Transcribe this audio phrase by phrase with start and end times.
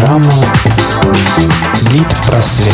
[0.00, 0.32] Программа
[1.92, 2.72] Лид-просвет.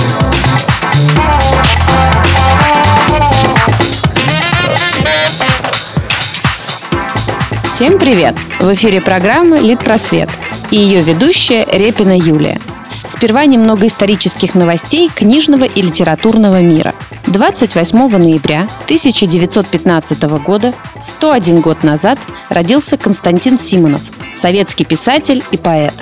[7.65, 8.37] Всем привет!
[8.61, 10.31] В эфире программа «Литпросвет»
[10.71, 12.61] и ее ведущая Репина Юлия.
[13.09, 16.95] Сперва немного исторических новостей книжного и литературного мира.
[17.27, 20.73] 28 ноября 1915 года,
[21.03, 22.21] 101 год назад,
[22.51, 24.03] родился Константин Симонов,
[24.33, 25.93] советский писатель и поэт.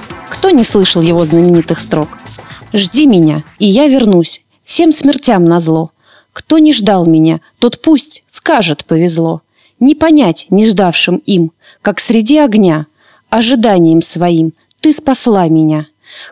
[0.44, 2.18] Кто не слышал его знаменитых строк?
[2.74, 5.90] «Жди меня, и я вернусь, всем смертям назло.
[6.34, 9.40] Кто не ждал меня, тот пусть скажет повезло.
[9.80, 12.84] Не понять не ждавшим им, как среди огня,
[13.30, 15.86] ожиданием своим ты спасла меня.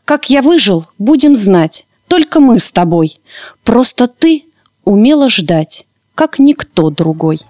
[0.05, 3.19] Как я выжил, будем знать, только мы с тобой.
[3.65, 4.45] Просто ты
[4.85, 7.41] умела ждать, как никто другой.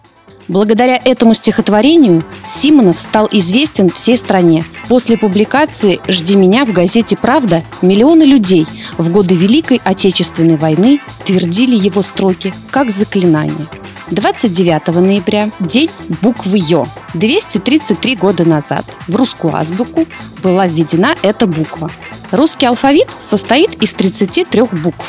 [0.46, 4.64] Благодаря этому стихотворению Симонов стал известен всей стране.
[4.88, 8.66] После публикации «Жди меня» в газете «Правда» миллионы людей
[8.98, 13.66] в годы Великой Отечественной войны твердили его строки как заклинание.
[14.10, 16.86] 29 ноября– день буквы «Ё».
[17.14, 20.06] 233 года назад в русскую азбуку
[20.42, 21.90] была введена эта буква.
[22.30, 25.06] Русский алфавит состоит из 33 букв.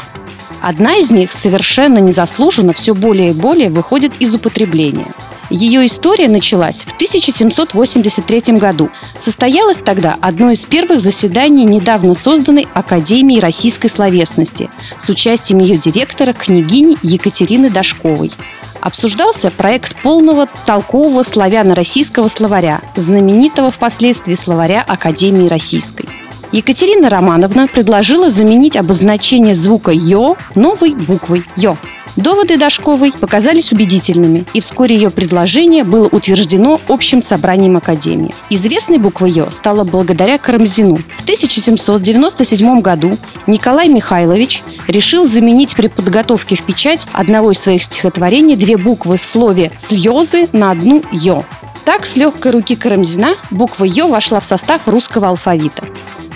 [0.62, 5.12] Одна из них совершенно незаслуженно все более и более выходит из употребления.
[5.50, 8.90] Ее история началась в 1783 году.
[9.18, 16.34] Состоялось тогда одно из первых заседаний недавно созданной Академии российской словесности с участием ее директора
[16.34, 18.32] княгини Екатерины Дашковой.
[18.80, 26.06] Обсуждался проект полного толкового славяно-российского словаря, знаменитого впоследствии словаря Академии Российской.
[26.52, 31.78] Екатерина Романовна предложила заменить обозначение звука «ё» новой буквой «ё».
[32.16, 38.36] Доводы Дашковой показались убедительными, и вскоре ее предложение было утверждено общим собранием Академии.
[38.52, 40.98] Известной буквой «ё» стала благодаря Карамзину.
[40.98, 48.56] В 1797 году Николай Михайлович решил заменить при подготовке в печать одного из своих стихотворений
[48.56, 51.44] две буквы в слове «слезы» на одну «ё».
[51.84, 55.84] Так, с легкой руки Карамзина буква «ё» вошла в состав русского алфавита.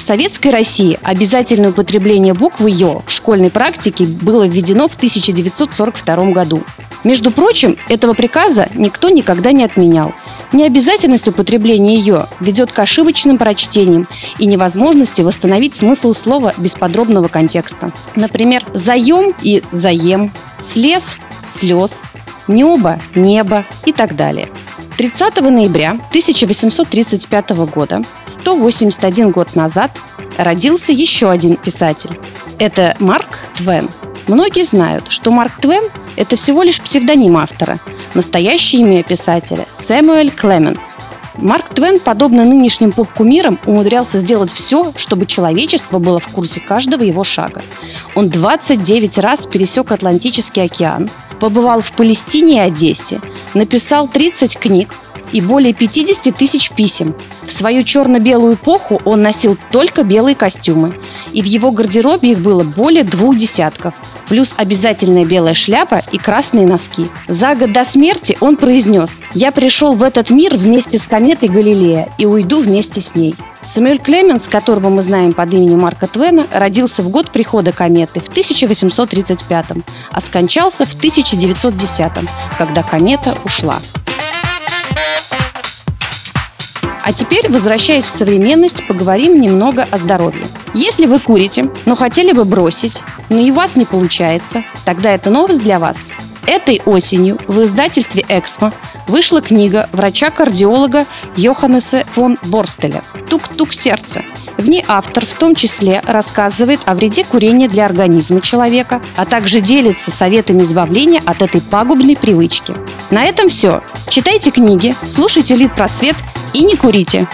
[0.07, 6.63] Советской России обязательное употребление буквы «ё» в школьной практике было введено в 1942 году.
[7.03, 10.13] Между прочим, этого приказа никто никогда не отменял.
[10.53, 14.07] Необязательность употребления ее ведет к ошибочным прочтениям
[14.39, 17.91] и невозможности восстановить смысл слова без подробного контекста.
[18.15, 21.17] Например, «заем» и «заем», «слез»–
[21.49, 22.03] «слез»,
[22.47, 24.47] «небо»– «небо» и так далее–
[24.97, 29.91] 30 ноября 1835 года, 181 год назад,
[30.37, 32.17] родился еще один писатель.
[32.57, 33.89] Это Марк Твен.
[34.27, 35.83] Многие знают, что Марк Твен–
[36.15, 37.77] это всего лишь псевдоним автора.
[38.15, 40.81] Настоящее имя писателя– Сэмюэль Клеменс.
[41.37, 47.23] Марк Твен, подобно нынешним поп-кумирам, умудрялся сделать все, чтобы человечество было в курсе каждого его
[47.23, 47.61] шага.
[48.15, 53.21] Он 29 раз пересек Атлантический океан, побывал в Палестине и Одессе,
[53.57, 54.93] написал 30 книг
[55.31, 57.15] и более 50 тысяч писем.
[57.45, 60.93] В свою черно-белую эпоху он носил только белые костюмы,
[61.31, 63.93] и в его гардеробе их было более двух десятков,
[64.27, 67.07] плюс обязательная белая шляпа и красные носки.
[67.27, 72.09] За год до смерти он произнес «Я пришел в этот мир вместе с кометой Галилея
[72.17, 73.35] и уйду вместе с ней».
[73.67, 78.29] Самуэль Клеменс, которого мы знаем под именем Марка Твена, родился в год прихода кометы в
[78.29, 79.65] 1835,
[80.11, 82.11] а скончался в 1910,
[82.57, 83.79] когда комета ушла.
[87.07, 90.45] А теперь, возвращаясь в современность, поговорим немного о здоровье.
[90.73, 95.29] Если вы курите, но хотели бы бросить, но и у вас не получается, тогда это
[95.29, 96.09] новость для вас.
[96.45, 98.73] Этой осенью в издательстве «Эксмо»
[99.07, 101.05] вышла книга врача-кардиолога
[101.37, 104.25] Йоханнеса фон Борстеля «Тук-тук сердце».
[104.57, 109.61] В ней автор в том числе рассказывает о вреде курения для организма человека, а также
[109.61, 112.73] делится советами избавления от этой пагубной привычки.
[113.11, 113.83] На этом все.
[114.09, 116.15] Читайте книги, слушайте Лид Просвет
[116.53, 117.27] и не курите.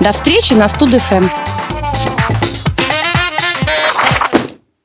[0.00, 1.49] До встречи на Студ ФМ.